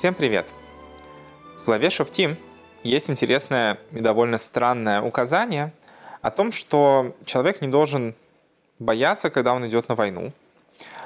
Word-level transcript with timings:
Всем 0.00 0.14
привет! 0.14 0.48
В 1.58 1.66
главе 1.66 1.90
Шофтим 1.90 2.38
есть 2.82 3.10
интересное 3.10 3.78
и 3.92 4.00
довольно 4.00 4.38
странное 4.38 5.02
указание 5.02 5.74
о 6.22 6.30
том, 6.30 6.52
что 6.52 7.14
человек 7.26 7.60
не 7.60 7.68
должен 7.68 8.14
бояться, 8.78 9.28
когда 9.28 9.52
он 9.52 9.68
идет 9.68 9.90
на 9.90 9.94
войну. 9.94 10.32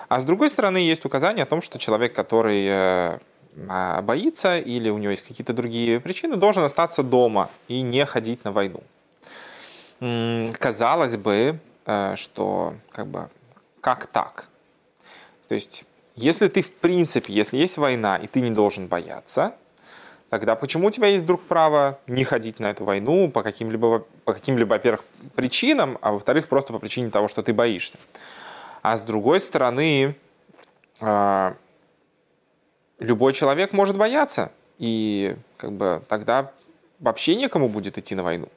А 0.08 0.20
с 0.20 0.24
другой 0.24 0.48
стороны, 0.48 0.76
есть 0.76 1.04
указание 1.04 1.42
о 1.42 1.46
том, 1.46 1.60
что 1.60 1.76
человек, 1.76 2.14
который 2.14 2.66
э, 2.68 3.18
а, 3.68 4.00
боится 4.02 4.58
или 4.60 4.90
у 4.90 4.98
него 4.98 5.10
есть 5.10 5.26
какие-то 5.26 5.54
другие 5.54 5.98
причины, 5.98 6.36
должен 6.36 6.62
остаться 6.62 7.02
дома 7.02 7.50
и 7.66 7.82
не 7.82 8.06
ходить 8.06 8.44
на 8.44 8.52
войну. 8.52 8.84
Казалось 10.60 11.16
бы, 11.16 11.58
э, 11.84 12.14
что 12.14 12.74
как 12.92 13.08
бы 13.08 13.28
как 13.80 14.06
так? 14.06 14.48
То 15.48 15.56
есть 15.56 15.84
если 16.16 16.48
ты 16.48 16.62
в 16.62 16.72
принципе, 16.72 17.32
если 17.32 17.56
есть 17.56 17.76
война, 17.76 18.16
и 18.16 18.26
ты 18.26 18.40
не 18.40 18.50
должен 18.50 18.86
бояться, 18.86 19.54
тогда 20.30 20.54
почему 20.54 20.88
у 20.88 20.90
тебя 20.90 21.08
есть 21.08 21.24
вдруг 21.24 21.42
право 21.42 21.98
не 22.06 22.24
ходить 22.24 22.60
на 22.60 22.70
эту 22.70 22.84
войну 22.84 23.30
по 23.30 23.42
каким-либо, 23.42 24.06
по 24.24 24.32
каким-либо, 24.32 24.70
во-первых, 24.70 25.04
причинам, 25.34 25.98
а 26.00 26.12
во-вторых, 26.12 26.48
просто 26.48 26.72
по 26.72 26.78
причине 26.78 27.10
того, 27.10 27.28
что 27.28 27.42
ты 27.42 27.52
боишься. 27.52 27.98
А 28.82 28.96
с 28.96 29.02
другой 29.02 29.40
стороны, 29.40 30.14
а, 31.00 31.56
любой 32.98 33.32
человек 33.32 33.72
может 33.72 33.96
бояться, 33.96 34.52
и 34.78 35.36
как 35.56 35.72
бы 35.72 36.02
тогда 36.08 36.52
вообще 37.00 37.34
некому 37.34 37.68
будет 37.68 37.98
идти 37.98 38.14
на 38.14 38.22
войну. 38.22 38.48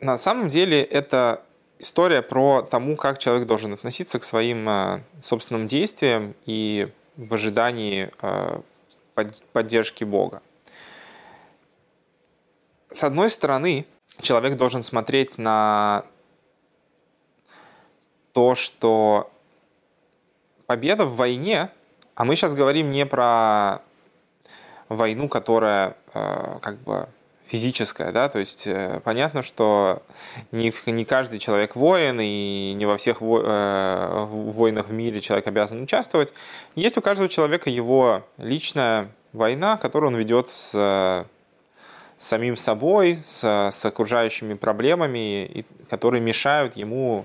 На 0.00 0.16
самом 0.16 0.48
деле 0.48 0.82
это 0.82 1.42
история 1.78 2.22
про 2.22 2.62
тому, 2.62 2.96
как 2.96 3.18
человек 3.18 3.46
должен 3.46 3.74
относиться 3.74 4.18
к 4.18 4.24
своим 4.24 4.68
э, 4.68 5.02
собственным 5.22 5.66
действиям 5.66 6.34
и 6.46 6.92
в 7.16 7.34
ожидании 7.34 8.10
э, 8.22 8.60
поддержки 9.52 10.04
Бога. 10.04 10.42
С 12.90 13.04
одной 13.04 13.30
стороны, 13.30 13.86
человек 14.20 14.56
должен 14.56 14.82
смотреть 14.82 15.38
на 15.38 16.04
то, 18.32 18.54
что 18.54 19.30
победа 20.66 21.04
в 21.04 21.16
войне, 21.16 21.70
а 22.14 22.24
мы 22.24 22.36
сейчас 22.36 22.54
говорим 22.54 22.90
не 22.90 23.04
про 23.06 23.82
войну, 24.88 25.28
которая 25.28 25.96
э, 26.14 26.58
как 26.60 26.78
бы 26.78 27.08
физическое, 27.48 28.12
да, 28.12 28.28
то 28.28 28.38
есть 28.38 28.66
э, 28.66 29.00
понятно, 29.04 29.42
что 29.42 30.02
не, 30.52 30.70
не 30.86 31.04
каждый 31.04 31.38
человек 31.38 31.76
воин, 31.76 32.20
и 32.20 32.74
не 32.76 32.84
во 32.84 32.98
всех 32.98 33.22
во, 33.22 33.40
э, 33.42 34.24
войнах 34.26 34.88
в 34.88 34.92
мире 34.92 35.20
человек 35.20 35.46
обязан 35.46 35.82
участвовать. 35.82 36.34
Есть 36.74 36.98
у 36.98 37.00
каждого 37.00 37.28
человека 37.28 37.70
его 37.70 38.22
личная 38.36 39.08
война, 39.32 39.78
которую 39.78 40.12
он 40.12 40.16
ведет 40.18 40.50
с, 40.50 40.72
с 40.72 41.26
самим 42.18 42.58
собой, 42.58 43.18
с, 43.24 43.70
с 43.72 43.86
окружающими 43.86 44.52
проблемами, 44.52 45.46
и, 45.46 45.64
которые 45.88 46.20
мешают 46.20 46.76
ему 46.76 47.24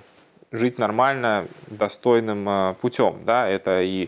жить 0.54 0.80
нормально, 0.80 1.48
достойным 1.68 2.48
э, 2.48 2.76
путем, 2.80 3.20
да, 3.26 3.50
это 3.50 3.82
и 3.82 4.08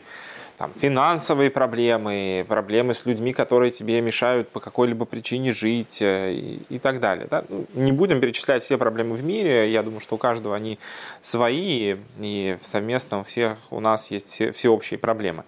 там, 0.58 0.72
финансовые 0.74 1.50
проблемы, 1.50 2.46
проблемы 2.48 2.94
с 2.94 3.06
людьми, 3.06 3.34
которые 3.34 3.72
тебе 3.72 4.00
мешают 4.02 4.50
по 4.50 4.60
какой-либо 4.60 5.06
причине 5.06 5.52
жить 5.52 6.02
э, 6.02 6.34
и, 6.34 6.62
и 6.70 6.80
так 6.80 7.00
далее. 7.00 7.28
Да? 7.30 7.44
Ну, 7.50 7.66
не 7.74 7.92
будем 7.92 8.22
перечислять 8.22 8.64
все 8.64 8.78
проблемы 8.78 9.16
в 9.16 9.24
мире, 9.24 9.72
я 9.72 9.84
думаю, 9.84 10.00
что 10.00 10.16
у 10.16 10.18
каждого 10.18 10.56
они 10.56 10.80
свои, 11.20 11.98
и 12.22 12.58
в 12.62 12.66
совместном 12.66 13.24
всех 13.26 13.58
у 13.70 13.80
нас 13.80 14.12
есть 14.12 14.30
все, 14.30 14.52
всеобщие 14.52 14.98
проблемы. 14.98 15.44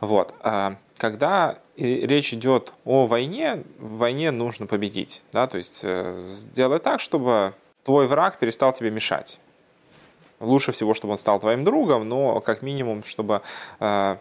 Вот. 0.00 0.34
А 0.40 0.76
когда 0.96 1.56
речь 1.76 2.32
идет 2.32 2.72
о 2.84 3.06
войне, 3.06 3.64
в 3.78 3.98
войне 3.98 4.30
нужно 4.30 4.66
победить. 4.66 5.22
Да? 5.32 5.48
То 5.48 5.58
есть 5.58 5.80
э, 5.82 6.30
сделай 6.32 6.78
так, 6.78 7.00
чтобы 7.00 7.54
твой 7.82 8.06
враг 8.06 8.38
перестал 8.38 8.72
тебе 8.72 8.90
мешать. 8.90 9.40
Лучше 10.38 10.72
всего, 10.72 10.92
чтобы 10.94 11.12
он 11.12 11.18
стал 11.18 11.38
твоим 11.40 11.64
другом, 11.64 12.08
но 12.08 12.40
как 12.40 12.62
минимум, 12.62 13.04
чтобы 13.04 13.42
э, 13.80 14.16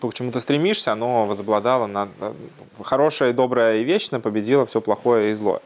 то, 0.00 0.08
к 0.08 0.14
чему 0.14 0.30
ты 0.32 0.40
стремишься, 0.40 0.92
оно 0.92 1.26
возобладало 1.26 1.86
над 1.86 2.08
э, 2.20 2.32
хорошее, 2.82 3.32
доброе 3.32 3.78
и 3.78 3.84
вечное, 3.84 4.20
победило 4.20 4.66
все 4.66 4.80
плохое 4.80 5.30
и 5.30 5.34
злое. 5.34 5.60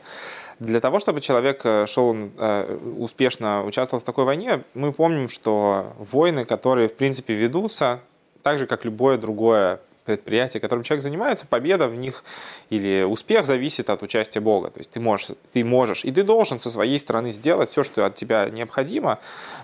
Для 0.58 0.80
того, 0.80 1.00
чтобы 1.00 1.20
человек 1.20 1.62
э, 1.64 1.86
шел 1.86 2.14
э, 2.14 2.78
успешно 2.98 3.64
участвовал 3.64 4.00
в 4.00 4.04
такой 4.04 4.24
войне, 4.24 4.62
мы 4.74 4.92
помним, 4.92 5.28
что 5.28 5.92
войны, 5.98 6.44
которые 6.44 6.88
в 6.88 6.94
принципе 6.94 7.34
ведутся, 7.34 8.00
так 8.42 8.58
же 8.58 8.66
как 8.66 8.84
любое 8.84 9.18
другое 9.18 9.80
предприятие, 10.04 10.60
которым 10.60 10.82
человек 10.82 11.02
занимается, 11.02 11.46
победа 11.46 11.88
в 11.88 11.94
них 11.94 12.24
или 12.70 13.02
успех 13.02 13.46
зависит 13.46 13.90
от 13.90 14.02
участия 14.02 14.40
Бога. 14.40 14.70
То 14.70 14.80
есть 14.80 14.90
ты 14.90 15.00
можешь, 15.00 15.28
ты 15.52 15.64
можешь 15.64 16.04
и 16.04 16.10
ты 16.10 16.22
должен 16.22 16.58
со 16.58 16.70
своей 16.70 16.98
стороны 16.98 17.32
сделать 17.32 17.70
все, 17.70 17.84
что 17.84 18.04
от 18.04 18.14
тебя 18.14 18.48
необходимо, 18.50 19.18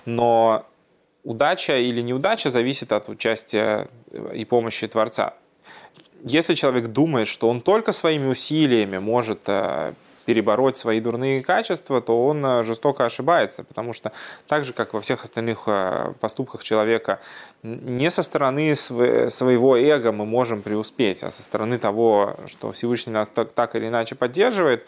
но 0.05 0.65
удача 1.25 1.79
или 1.79 2.01
неудача 2.01 2.51
зависит 2.51 2.93
от 2.93 3.09
участия 3.09 3.89
и 4.35 4.45
помощи 4.45 4.87
Творца. 4.87 5.35
Если 6.25 6.55
человек 6.55 6.89
думает, 6.89 7.29
что 7.29 7.49
он 7.49 7.61
только 7.61 7.93
своими 7.93 8.27
усилиями 8.27 8.99
может 8.99 9.41
э, 9.47 9.93
перебороть 10.27 10.77
свои 10.77 11.01
дурные 11.01 11.43
качества, 11.43 12.01
то 12.01 12.27
он 12.27 12.45
э, 12.45 12.65
жестоко 12.65 13.05
ошибается, 13.05 13.63
потому 13.63 13.93
что 13.93 14.13
так 14.47 14.65
же, 14.65 14.73
как 14.73 14.95
во 14.95 15.01
всех 15.01 15.23
остальных 15.23 15.65
э, 15.69 16.13
поступках 16.21 16.65
человека, 16.65 17.21
не 17.63 18.11
со 18.11 18.23
стороны 18.23 18.75
своего 18.75 19.77
эго 19.77 20.13
мы 20.13 20.27
можем 20.27 20.61
преуспеть, 20.63 21.23
а 21.23 21.31
со 21.31 21.43
стороны 21.43 21.79
того, 21.79 22.37
что 22.47 22.73
Всевышний 22.73 23.13
нас 23.13 23.31
так, 23.31 23.53
так 23.53 23.77
или 23.77 23.87
иначе 23.87 24.17
поддерживает, 24.17 24.87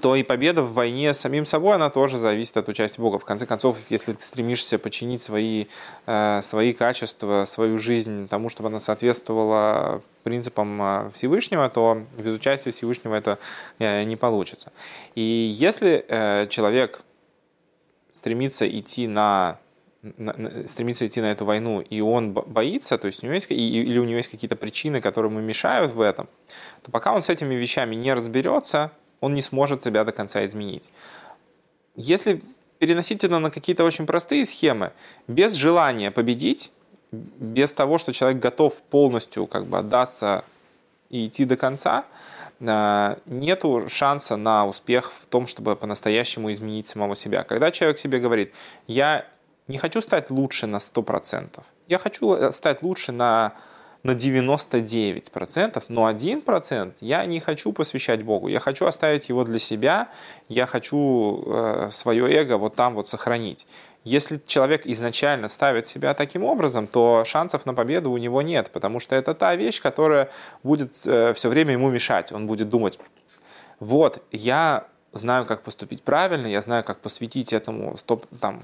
то 0.00 0.16
и 0.16 0.22
победа 0.22 0.62
в 0.62 0.74
войне 0.74 1.14
с 1.14 1.20
самим 1.20 1.46
собой, 1.46 1.76
она 1.76 1.90
тоже 1.90 2.18
зависит 2.18 2.56
от 2.56 2.68
участия 2.68 3.00
Бога. 3.00 3.18
В 3.18 3.24
конце 3.24 3.46
концов, 3.46 3.78
если 3.88 4.12
ты 4.14 4.22
стремишься 4.22 4.78
починить 4.78 5.22
свои, 5.22 5.66
э, 6.06 6.40
свои 6.42 6.72
качества, 6.72 7.44
свою 7.44 7.78
жизнь 7.78 8.26
тому, 8.28 8.48
чтобы 8.48 8.68
она 8.68 8.80
соответствовала 8.80 10.02
принципам 10.24 10.82
э, 10.82 11.10
Всевышнего, 11.14 11.68
то 11.70 12.02
без 12.18 12.34
участия 12.34 12.72
Всевышнего 12.72 13.14
это 13.14 13.38
э, 13.78 14.02
не 14.02 14.16
получится. 14.16 14.72
И 15.14 15.22
если 15.22 16.46
человек 16.50 17.02
стремится 18.10 18.68
идти 18.68 19.06
на 19.06 19.58
стремится 20.66 21.04
идти 21.06 21.20
на 21.20 21.32
эту 21.32 21.44
войну, 21.44 21.80
и 21.80 22.00
он 22.00 22.32
боится, 22.32 22.96
то 22.96 23.06
есть 23.06 23.24
у 23.24 23.26
него 23.26 23.34
есть, 23.34 23.50
или 23.50 23.98
у 23.98 24.04
него 24.04 24.18
есть 24.18 24.30
какие-то 24.30 24.54
причины, 24.54 25.00
которые 25.00 25.32
ему 25.32 25.40
мешают 25.40 25.94
в 25.94 26.00
этом, 26.00 26.28
то 26.82 26.92
пока 26.92 27.12
он 27.12 27.24
с 27.24 27.28
этими 27.28 27.56
вещами 27.56 27.96
не 27.96 28.14
разберется, 28.14 28.92
он 29.20 29.34
не 29.34 29.42
сможет 29.42 29.82
себя 29.82 30.04
до 30.04 30.12
конца 30.12 30.44
изменить. 30.44 30.92
Если 31.94 32.42
переносить 32.78 33.24
это 33.24 33.38
на 33.38 33.50
какие-то 33.50 33.84
очень 33.84 34.06
простые 34.06 34.46
схемы, 34.46 34.92
без 35.28 35.54
желания 35.54 36.10
победить, 36.10 36.72
без 37.12 37.72
того, 37.72 37.98
что 37.98 38.12
человек 38.12 38.40
готов 38.40 38.82
полностью 38.82 39.46
как 39.46 39.66
бы 39.66 39.78
отдаться 39.78 40.44
и 41.08 41.26
идти 41.26 41.44
до 41.44 41.56
конца, 41.56 42.04
э, 42.60 43.16
нету 43.26 43.88
шанса 43.88 44.36
на 44.36 44.66
успех 44.66 45.12
в 45.12 45.26
том, 45.26 45.46
чтобы 45.46 45.76
по-настоящему 45.76 46.52
изменить 46.52 46.86
самого 46.86 47.16
себя. 47.16 47.44
Когда 47.44 47.70
человек 47.70 47.98
себе 47.98 48.18
говорит, 48.18 48.52
я 48.86 49.24
не 49.68 49.78
хочу 49.78 50.00
стать 50.00 50.30
лучше 50.30 50.66
на 50.66 50.76
100%, 50.76 51.62
я 51.88 51.98
хочу 51.98 52.34
э, 52.34 52.52
стать 52.52 52.82
лучше 52.82 53.12
на 53.12 53.54
на 54.06 54.12
99%, 54.12 55.84
но 55.88 56.10
1% 56.10 56.92
я 57.00 57.26
не 57.26 57.40
хочу 57.40 57.72
посвящать 57.72 58.22
Богу. 58.22 58.48
Я 58.48 58.60
хочу 58.60 58.86
оставить 58.86 59.28
его 59.28 59.44
для 59.44 59.58
себя, 59.58 60.08
я 60.48 60.66
хочу 60.66 61.42
э, 61.46 61.88
свое 61.90 62.32
эго 62.32 62.56
вот 62.56 62.76
там 62.76 62.94
вот 62.94 63.08
сохранить. 63.08 63.66
Если 64.04 64.40
человек 64.46 64.86
изначально 64.86 65.48
ставит 65.48 65.88
себя 65.88 66.14
таким 66.14 66.44
образом, 66.44 66.86
то 66.86 67.24
шансов 67.26 67.66
на 67.66 67.74
победу 67.74 68.12
у 68.12 68.18
него 68.18 68.40
нет, 68.42 68.70
потому 68.70 69.00
что 69.00 69.16
это 69.16 69.34
та 69.34 69.56
вещь, 69.56 69.82
которая 69.82 70.30
будет 70.62 70.94
э, 71.04 71.34
все 71.34 71.48
время 71.48 71.72
ему 71.72 71.90
мешать. 71.90 72.32
Он 72.32 72.46
будет 72.46 72.68
думать, 72.68 73.00
вот, 73.80 74.22
я 74.30 74.86
знаю, 75.12 75.44
как 75.46 75.62
поступить 75.62 76.02
правильно, 76.02 76.46
я 76.46 76.60
знаю, 76.60 76.84
как 76.84 77.00
посвятить 77.00 77.52
этому 77.52 77.96
стоп, 77.96 78.26
там, 78.40 78.62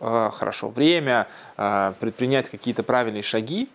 э, 0.00 0.30
хорошо 0.32 0.68
время, 0.68 1.28
э, 1.58 1.92
предпринять 2.00 2.48
какие-то 2.48 2.82
правильные 2.82 3.22
шаги, 3.22 3.68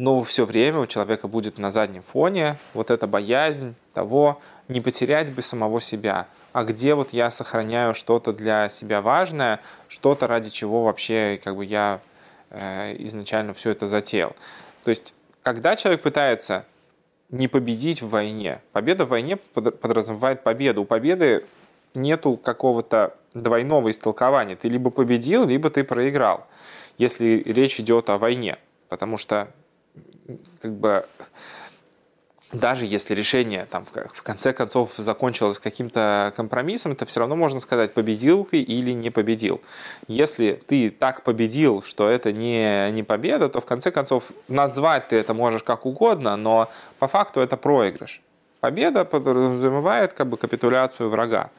но 0.00 0.22
все 0.22 0.46
время 0.46 0.78
у 0.78 0.86
человека 0.86 1.28
будет 1.28 1.58
на 1.58 1.70
заднем 1.70 2.00
фоне 2.00 2.56
вот 2.72 2.90
эта 2.90 3.06
боязнь 3.06 3.74
того, 3.92 4.40
не 4.66 4.80
потерять 4.80 5.30
бы 5.30 5.42
самого 5.42 5.78
себя, 5.78 6.26
а 6.54 6.64
где 6.64 6.94
вот 6.94 7.10
я 7.12 7.30
сохраняю 7.30 7.92
что-то 7.92 8.32
для 8.32 8.70
себя 8.70 9.02
важное, 9.02 9.60
что-то 9.88 10.26
ради 10.26 10.48
чего 10.48 10.84
вообще 10.84 11.38
как 11.44 11.54
бы 11.54 11.66
я 11.66 12.00
э, 12.48 12.96
изначально 13.04 13.52
все 13.52 13.72
это 13.72 13.86
затеял. 13.86 14.34
То 14.84 14.88
есть, 14.88 15.14
когда 15.42 15.76
человек 15.76 16.00
пытается 16.00 16.64
не 17.28 17.46
победить 17.46 18.00
в 18.00 18.08
войне, 18.08 18.62
победа 18.72 19.04
в 19.04 19.08
войне 19.08 19.36
подразумевает 19.36 20.42
победу. 20.42 20.80
У 20.80 20.84
победы 20.86 21.44
нету 21.92 22.38
какого-то 22.38 23.18
двойного 23.34 23.90
истолкования. 23.90 24.56
Ты 24.56 24.70
либо 24.70 24.88
победил, 24.88 25.46
либо 25.46 25.68
ты 25.68 25.84
проиграл, 25.84 26.46
если 26.96 27.42
речь 27.44 27.78
идет 27.80 28.08
о 28.08 28.16
войне. 28.16 28.56
Потому 28.88 29.18
что 29.18 29.52
как 30.60 30.72
бы 30.74 31.04
даже 32.52 32.84
если 32.84 33.14
решение 33.14 33.66
там, 33.70 33.84
в 33.84 34.22
конце 34.22 34.52
концов 34.52 34.94
закончилось 34.96 35.60
каким-то 35.60 36.32
компромиссом, 36.36 36.96
то 36.96 37.06
все 37.06 37.20
равно 37.20 37.36
можно 37.36 37.60
сказать, 37.60 37.94
победил 37.94 38.44
ты 38.44 38.60
или 38.60 38.90
не 38.90 39.10
победил. 39.10 39.60
Если 40.08 40.60
ты 40.66 40.90
так 40.90 41.22
победил, 41.22 41.82
что 41.82 42.08
это 42.08 42.32
не, 42.32 42.90
не 42.90 43.02
победа, 43.04 43.48
то 43.48 43.60
в 43.60 43.66
конце 43.66 43.92
концов 43.92 44.32
назвать 44.48 45.08
ты 45.08 45.16
это 45.16 45.32
можешь 45.32 45.62
как 45.62 45.86
угодно, 45.86 46.36
но 46.36 46.70
по 46.98 47.06
факту 47.06 47.40
это 47.40 47.56
проигрыш. 47.56 48.20
Победа 48.58 49.04
подразумевает 49.04 50.12
как 50.12 50.28
бы 50.28 50.36
капитуляцию 50.36 51.08
врага. 51.08 51.50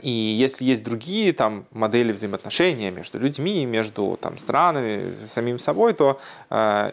И 0.00 0.10
если 0.10 0.64
есть 0.64 0.82
другие 0.82 1.34
там, 1.34 1.66
модели 1.70 2.12
взаимоотношения 2.12 2.90
между 2.90 3.18
людьми, 3.18 3.66
между 3.66 4.18
там, 4.20 4.38
странами, 4.38 5.12
самим 5.12 5.58
собой, 5.58 5.92
то 5.92 6.18
э, 6.48 6.92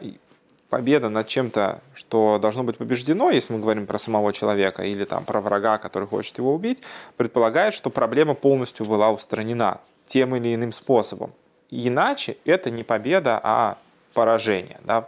победа 0.69 1.09
над 1.09 1.27
чем-то, 1.27 1.81
что 1.93 2.37
должно 2.39 2.63
быть 2.63 2.77
побеждено, 2.77 3.31
если 3.31 3.53
мы 3.53 3.59
говорим 3.59 3.87
про 3.87 3.97
самого 3.97 4.31
человека 4.33 4.83
или 4.83 5.03
там 5.05 5.25
про 5.25 5.41
врага, 5.41 5.77
который 5.77 6.07
хочет 6.07 6.37
его 6.37 6.53
убить, 6.53 6.83
предполагает, 7.17 7.73
что 7.73 7.89
проблема 7.89 8.35
полностью 8.35 8.85
была 8.85 9.11
устранена 9.11 9.81
тем 10.05 10.35
или 10.35 10.53
иным 10.53 10.71
способом. 10.71 11.31
Иначе 11.71 12.37
это 12.45 12.69
не 12.69 12.83
победа, 12.83 13.39
а 13.43 13.77
поражение. 14.13 14.79
Да? 14.83 15.07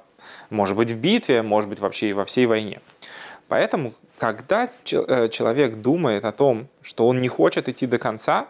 Может 0.50 0.76
быть 0.76 0.92
в 0.92 0.98
битве, 0.98 1.42
может 1.42 1.70
быть 1.70 1.80
вообще 1.80 2.10
и 2.10 2.14
во 2.14 2.26
всей 2.26 2.46
войне. 2.46 2.82
Поэтому, 3.48 3.94
когда 4.18 4.70
э, 4.92 5.28
человек 5.30 5.76
думает 5.76 6.26
о 6.26 6.32
том, 6.32 6.68
что 6.82 7.08
он 7.08 7.20
не 7.20 7.28
хочет 7.28 7.68
идти 7.68 7.86
до 7.88 7.98
конца, 7.98 8.48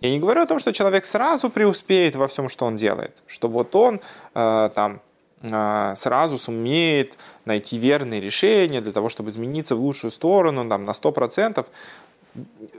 я 0.00 0.10
не 0.10 0.18
говорю 0.18 0.42
о 0.42 0.46
том, 0.46 0.58
что 0.58 0.72
человек 0.72 1.04
сразу 1.04 1.50
преуспеет 1.50 2.16
во 2.16 2.28
всем, 2.28 2.48
что 2.48 2.66
он 2.66 2.76
делает, 2.76 3.16
что 3.26 3.48
вот 3.48 3.74
он 3.76 4.00
э, 4.34 4.70
там 4.74 5.00
сразу 5.44 6.38
сумеет 6.38 7.18
найти 7.44 7.78
верные 7.78 8.20
решения 8.20 8.80
для 8.80 8.92
того, 8.92 9.08
чтобы 9.08 9.30
измениться 9.30 9.76
в 9.76 9.80
лучшую 9.80 10.10
сторону 10.10 10.68
там, 10.68 10.84
на 10.84 10.92
100%. 10.92 11.66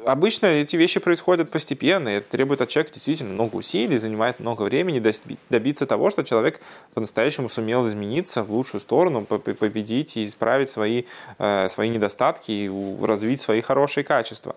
Обычно 0.05 0.47
эти 0.47 0.75
вещи 0.75 0.99
происходят 0.99 1.49
постепенно, 1.49 2.09
и 2.09 2.13
это 2.17 2.29
требует 2.29 2.59
от 2.59 2.69
человека 2.69 2.93
действительно 2.93 3.33
много 3.33 3.55
усилий, 3.55 3.97
занимает 3.97 4.39
много 4.39 4.63
времени 4.63 5.01
добиться 5.49 5.85
того, 5.85 6.09
что 6.09 6.23
человек 6.23 6.59
по-настоящему 6.93 7.47
сумел 7.49 7.87
измениться 7.87 8.43
в 8.43 8.51
лучшую 8.51 8.81
сторону, 8.81 9.23
победить 9.23 10.17
и 10.17 10.23
исправить 10.25 10.69
свои, 10.69 11.03
э, 11.39 11.67
свои 11.69 11.89
недостатки 11.89 12.51
и 12.51 13.05
развить 13.05 13.39
свои 13.39 13.61
хорошие 13.61 14.03
качества. 14.03 14.55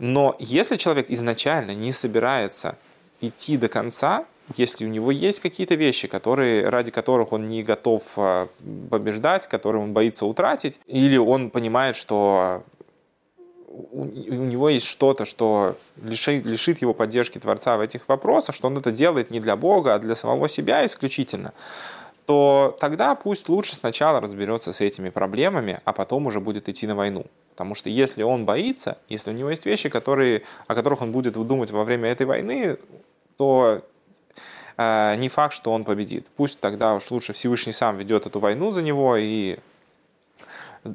Но 0.00 0.34
если 0.40 0.76
человек 0.76 1.10
изначально 1.10 1.72
не 1.72 1.92
собирается 1.92 2.76
идти 3.20 3.56
до 3.56 3.68
конца, 3.68 4.26
если 4.56 4.84
у 4.84 4.88
него 4.88 5.10
есть 5.10 5.40
какие-то 5.40 5.74
вещи, 5.74 6.08
которые, 6.08 6.68
ради 6.68 6.90
которых 6.90 7.32
он 7.32 7.48
не 7.48 7.62
готов 7.62 8.02
а, 8.16 8.48
побеждать, 8.90 9.46
которые 9.46 9.82
он 9.82 9.92
боится 9.92 10.26
утратить, 10.26 10.80
или 10.86 11.16
он 11.16 11.50
понимает, 11.50 11.96
что 11.96 12.62
у, 13.72 14.04
него 14.04 14.68
есть 14.68 14.86
что-то, 14.86 15.24
что 15.24 15.76
лишит, 16.02 16.44
лишит 16.44 16.82
его 16.82 16.92
поддержки 16.92 17.38
Творца 17.38 17.76
в 17.76 17.80
этих 17.80 18.08
вопросах, 18.08 18.54
что 18.54 18.68
он 18.68 18.76
это 18.76 18.92
делает 18.92 19.30
не 19.30 19.40
для 19.40 19.56
Бога, 19.56 19.94
а 19.94 19.98
для 19.98 20.14
самого 20.14 20.48
себя 20.48 20.84
исключительно, 20.84 21.52
то 22.26 22.76
тогда 22.80 23.14
пусть 23.14 23.48
лучше 23.48 23.74
сначала 23.74 24.20
разберется 24.20 24.72
с 24.72 24.80
этими 24.80 25.08
проблемами, 25.08 25.80
а 25.84 25.92
потом 25.92 26.26
уже 26.26 26.40
будет 26.40 26.68
идти 26.68 26.86
на 26.86 26.94
войну. 26.94 27.26
Потому 27.50 27.74
что 27.74 27.90
если 27.90 28.22
он 28.22 28.44
боится, 28.44 28.98
если 29.08 29.30
у 29.30 29.34
него 29.34 29.50
есть 29.50 29.66
вещи, 29.66 29.88
которые, 29.88 30.42
о 30.66 30.74
которых 30.74 31.02
он 31.02 31.12
будет 31.12 31.34
думать 31.34 31.70
во 31.70 31.84
время 31.84 32.10
этой 32.10 32.26
войны, 32.26 32.78
то 33.36 33.82
не 34.78 35.28
факт, 35.28 35.54
что 35.54 35.72
он 35.72 35.84
победит. 35.84 36.26
Пусть 36.36 36.60
тогда 36.60 36.94
уж 36.94 37.10
лучше 37.10 37.32
Всевышний 37.32 37.72
сам 37.72 37.96
ведет 37.96 38.26
эту 38.26 38.40
войну 38.40 38.72
за 38.72 38.82
него, 38.82 39.16
и 39.16 39.58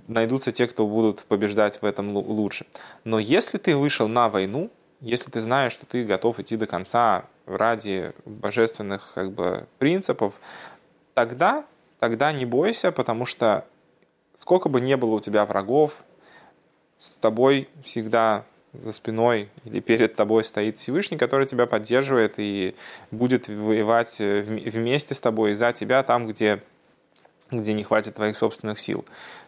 найдутся 0.08 0.52
те, 0.52 0.68
кто 0.68 0.88
будут 0.88 1.24
побеждать 1.24 1.82
в 1.82 1.86
этом 1.86 2.16
лучше. 2.16 2.66
Но 3.04 3.20
если 3.20 3.58
ты 3.58 3.76
вышел 3.76 4.08
на 4.08 4.30
войну, 4.30 4.70
если 5.00 5.32
ты 5.32 5.42
знаешь, 5.42 5.74
что 5.74 5.86
ты 5.86 6.04
готов 6.04 6.40
идти 6.40 6.58
до 6.58 6.68
конца 6.68 7.26
ради 7.46 8.14
божественных 8.26 9.12
как 9.14 9.32
бы, 9.32 9.68
принципов, 9.78 10.40
тогда, 11.14 11.66
тогда 12.00 12.32
не 12.32 12.46
бойся, 12.46 12.92
потому 12.92 13.26
что 13.26 13.66
сколько 14.34 14.70
бы 14.70 14.82
ни 14.82 14.96
было 14.96 15.16
у 15.16 15.20
тебя 15.20 15.46
врагов, 15.46 16.04
с 16.98 17.18
тобой 17.20 17.70
всегда 17.84 18.44
за 18.74 18.94
спиной 18.94 19.50
или 19.66 19.80
перед 19.80 20.16
тобой 20.16 20.44
стоит 20.44 20.78
Всевышний, 20.78 21.18
который 21.18 21.48
тебя 21.48 21.66
поддерживает 21.66 22.36
и 22.38 22.75
будет 23.12 23.48
воевать 23.48 24.18
э, 24.19 24.42
вместе 24.42 25.14
с 25.14 25.22
тобой 25.22 25.52
и 25.52 25.54
за 25.54 25.74
тебя 25.74 26.04
там, 26.04 26.28
где, 26.28 26.62
где 27.52 27.74
не 27.74 27.84
хватит 27.84 28.16
твоих 28.16 28.38
собственных 28.38 28.80
сил. 28.80 29.06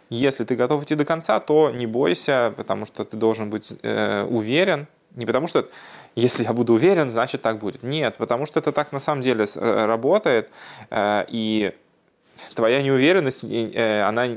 Если 0.09 0.43
ты 0.43 0.55
готов 0.55 0.83
идти 0.83 0.95
до 0.95 1.05
конца, 1.05 1.39
то 1.39 1.69
не 1.69 1.85
бойся, 1.85 2.53
потому 2.57 2.85
что 2.85 3.05
ты 3.05 3.17
должен 3.17 3.49
быть 3.49 3.77
э, 3.83 4.23
уверен. 4.23 4.87
Не 5.15 5.25
потому 5.25 5.47
что 5.47 5.69
если 6.15 6.43
я 6.43 6.53
буду 6.53 6.73
уверен, 6.73 7.09
значит 7.09 7.41
так 7.41 7.59
будет. 7.59 7.83
Нет, 7.83 8.15
потому 8.17 8.45
что 8.45 8.59
это 8.59 8.71
так 8.71 8.91
на 8.91 8.99
самом 8.99 9.21
деле 9.21 9.45
э, 9.55 9.85
работает, 9.85 10.49
э, 10.89 11.25
и 11.27 11.73
твоя 12.55 12.81
неуверенность, 12.81 13.43
э, 13.43 14.01
она 14.01 14.27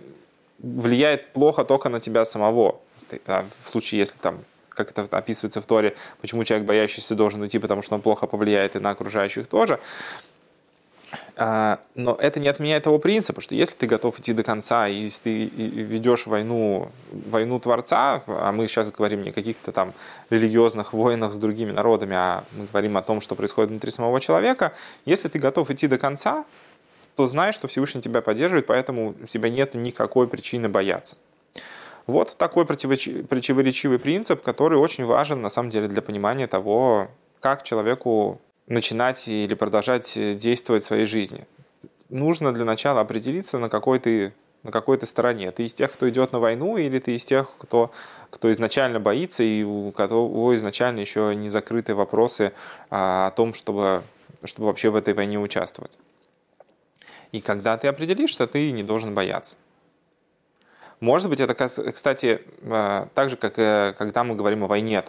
влияет 0.58 1.32
плохо 1.32 1.64
только 1.64 1.88
на 1.88 2.00
тебя 2.00 2.24
самого. 2.24 2.80
А 3.26 3.46
в 3.64 3.68
случае, 3.68 4.00
если 4.00 4.18
там 4.18 4.44
как 4.74 4.90
это 4.90 5.06
описывается 5.16 5.60
в 5.60 5.66
Торе, 5.66 5.96
почему 6.20 6.44
человек 6.44 6.66
боящийся 6.66 7.14
должен 7.14 7.42
уйти, 7.42 7.58
потому 7.58 7.82
что 7.82 7.94
он 7.94 8.00
плохо 8.00 8.26
повлияет 8.26 8.76
и 8.76 8.78
на 8.78 8.90
окружающих 8.90 9.46
тоже. 9.46 9.80
А, 11.36 11.80
но 11.94 12.14
это 12.14 12.40
не 12.40 12.48
отменяет 12.48 12.84
того 12.84 12.98
принципа, 12.98 13.40
что 13.40 13.54
если 13.54 13.76
ты 13.76 13.86
готов 13.86 14.18
идти 14.18 14.32
до 14.32 14.42
конца, 14.42 14.88
и 14.88 14.94
если 14.94 15.22
ты 15.22 15.46
ведешь 15.46 16.26
войну, 16.26 16.90
войну 17.10 17.58
Творца, 17.60 18.22
а 18.26 18.52
мы 18.52 18.68
сейчас 18.68 18.90
говорим 18.90 19.22
не 19.22 19.30
о 19.30 19.32
каких-то 19.32 19.72
там 19.72 19.92
религиозных 20.30 20.92
войнах 20.92 21.32
с 21.32 21.38
другими 21.38 21.70
народами, 21.70 22.16
а 22.16 22.44
мы 22.52 22.66
говорим 22.66 22.96
о 22.96 23.02
том, 23.02 23.20
что 23.20 23.34
происходит 23.34 23.70
внутри 23.70 23.90
самого 23.90 24.20
человека, 24.20 24.72
если 25.04 25.28
ты 25.28 25.38
готов 25.38 25.70
идти 25.70 25.86
до 25.86 25.98
конца, 25.98 26.44
то 27.16 27.26
знай, 27.26 27.52
что 27.52 27.68
Всевышний 27.68 28.00
тебя 28.00 28.22
поддерживает, 28.22 28.66
поэтому 28.66 29.14
у 29.22 29.26
тебя 29.26 29.50
нет 29.50 29.74
никакой 29.74 30.28
причины 30.28 30.68
бояться. 30.68 31.16
Вот 32.06 32.36
такой 32.36 32.66
противоречивый 32.66 33.98
принцип, 33.98 34.42
который 34.42 34.78
очень 34.78 35.04
важен 35.04 35.40
на 35.40 35.50
самом 35.50 35.70
деле 35.70 35.88
для 35.88 36.02
понимания 36.02 36.46
того, 36.46 37.08
как 37.40 37.62
человеку 37.62 38.40
начинать 38.66 39.28
или 39.28 39.54
продолжать 39.54 40.12
действовать 40.36 40.82
в 40.82 40.86
своей 40.86 41.06
жизни. 41.06 41.46
Нужно 42.08 42.52
для 42.52 42.64
начала 42.64 43.00
определиться, 43.00 43.58
на 43.58 43.68
какой 43.68 43.98
ты 43.98 44.32
на 44.62 44.70
какой 44.70 44.96
то 44.96 45.06
стороне. 45.06 45.50
Ты 45.50 45.66
из 45.66 45.74
тех, 45.74 45.92
кто 45.92 46.08
идет 46.08 46.32
на 46.32 46.38
войну, 46.38 46.76
или 46.76 46.98
ты 46.98 47.16
из 47.16 47.24
тех, 47.24 47.50
кто, 47.58 47.90
кто 48.30 48.52
изначально 48.52 49.00
боится, 49.00 49.42
и 49.42 49.64
у 49.64 49.90
кого 49.90 50.54
изначально 50.54 51.00
еще 51.00 51.34
не 51.34 51.48
закрыты 51.48 51.94
вопросы 51.94 52.52
а, 52.88 53.26
о 53.26 53.30
том, 53.32 53.54
чтобы, 53.54 54.04
чтобы 54.44 54.68
вообще 54.68 54.90
в 54.90 54.96
этой 54.96 55.14
войне 55.14 55.38
участвовать. 55.38 55.98
И 57.32 57.40
когда 57.40 57.76
ты 57.76 57.88
определишься, 57.88 58.46
ты 58.46 58.70
не 58.70 58.82
должен 58.82 59.14
бояться. 59.14 59.56
Может 61.02 61.28
быть, 61.28 61.40
это, 61.40 61.54
кстати, 61.56 62.42
э, 62.62 63.06
так 63.12 63.28
же, 63.28 63.36
как 63.36 63.58
э, 63.58 63.92
когда 63.98 64.22
мы 64.22 64.36
говорим 64.36 64.62
о 64.62 64.68
войне, 64.68 65.02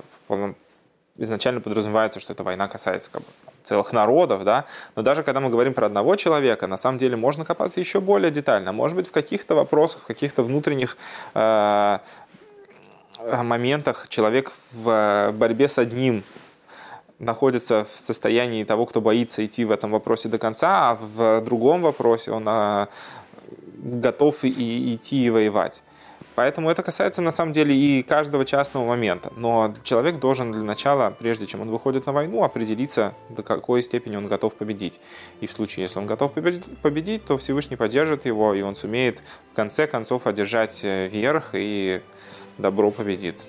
изначально 1.17 1.61
подразумевается, 1.61 2.19
что 2.19 2.33
эта 2.33 2.41
война 2.41 2.67
касается 2.67 3.11
как 3.11 3.21
бы, 3.21 3.27
целых 3.61 3.93
народов, 3.93 4.43
да, 4.43 4.65
но 4.95 5.03
даже 5.03 5.21
когда 5.21 5.39
мы 5.39 5.51
говорим 5.51 5.75
про 5.75 5.85
одного 5.85 6.15
человека, 6.15 6.65
на 6.65 6.77
самом 6.77 6.97
деле 6.97 7.15
можно 7.15 7.45
копаться 7.45 7.79
еще 7.79 8.01
более 8.01 8.31
детально. 8.31 8.71
Может 8.71 8.97
быть, 8.97 9.07
в 9.07 9.11
каких-то 9.11 9.53
вопросах, 9.53 10.01
в 10.01 10.05
каких-то 10.07 10.41
внутренних 10.41 10.97
э, 11.35 11.99
моментах 13.43 14.07
человек 14.09 14.51
в 14.71 15.31
борьбе 15.35 15.67
с 15.67 15.77
одним 15.77 16.23
находится 17.19 17.85
в 17.85 17.99
состоянии 17.99 18.63
того, 18.63 18.87
кто 18.87 18.99
боится 18.99 19.45
идти 19.45 19.63
в 19.63 19.69
этом 19.69 19.91
вопросе 19.91 20.27
до 20.27 20.39
конца, 20.39 20.89
а 20.89 20.95
в 20.95 21.41
другом 21.41 21.83
вопросе 21.83 22.31
он 22.31 22.49
готов 23.83 24.43
и 24.43 24.95
идти 24.95 25.25
и 25.25 25.29
воевать. 25.29 25.83
Поэтому 26.35 26.69
это 26.69 26.81
касается 26.81 27.21
на 27.21 27.31
самом 27.31 27.53
деле 27.53 27.75
и 27.75 28.01
каждого 28.01 28.43
частного 28.43 28.85
момента. 28.85 29.31
Но 29.35 29.73
человек 29.83 30.19
должен 30.19 30.51
для 30.51 30.63
начала, 30.63 31.11
прежде 31.11 31.45
чем 31.45 31.61
он 31.61 31.69
выходит 31.69 32.07
на 32.07 32.11
войну, 32.11 32.43
определиться, 32.43 33.13
до 33.29 33.43
какой 33.43 33.83
степени 33.83 34.15
он 34.15 34.27
готов 34.27 34.55
победить. 34.55 34.99
И 35.41 35.47
в 35.47 35.51
случае, 35.51 35.83
если 35.83 35.99
он 35.99 36.07
готов 36.07 36.31
победить, 36.33 37.25
то 37.25 37.37
Всевышний 37.37 37.75
поддержит 37.75 38.25
его, 38.25 38.53
и 38.55 38.61
он 38.61 38.75
сумеет 38.75 39.21
в 39.51 39.55
конце 39.55 39.85
концов 39.85 40.25
одержать 40.25 40.79
э, 40.83 41.07
верх, 41.07 41.51
и 41.53 42.01
добро 42.57 42.91
победит. 42.91 43.45